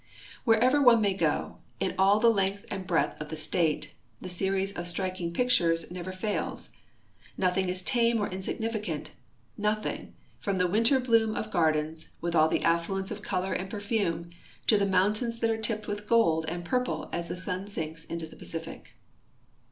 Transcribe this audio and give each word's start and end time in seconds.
Wherever 0.45 0.81
one 0.81 0.99
may 0.99 1.13
go, 1.13 1.59
in 1.79 1.93
all 1.99 2.19
the 2.19 2.31
length 2.31 2.65
and 2.71 2.87
breadth 2.87 3.21
of 3.21 3.29
the 3.29 3.35
state, 3.37 3.93
the 4.19 4.29
series 4.29 4.73
of 4.73 4.87
striking 4.87 5.31
pictures 5.31 5.91
never 5.91 6.11
fails. 6.11 6.71
Nothing 7.37 7.69
is 7.69 7.83
tame 7.83 8.19
or 8.19 8.27
insignificant; 8.27 9.11
nothing, 9.59 10.15
from 10.39 10.57
the 10.57 10.65
winter 10.65 10.99
bloom 10.99 11.35
of 11.35 11.51
gardens, 11.51 12.09
with 12.19 12.33
all 12.33 12.49
the 12.49 12.63
affluence 12.63 13.11
of 13.11 13.21
color 13.21 13.53
and 13.53 13.69
})erfume, 13.69 14.31
to 14.65 14.79
the 14.79 14.87
mountains 14.87 15.37
that 15.39 15.51
are 15.51 15.61
tipped 15.61 15.85
with 15.85 16.07
gold 16.07 16.45
and 16.47 16.65
purple 16.65 17.07
as 17.13 17.27
the 17.27 17.37
sun 17.37 17.67
sinks 17.69 18.03
into 18.05 18.25
the 18.25 18.35
Pacific. 18.35 18.95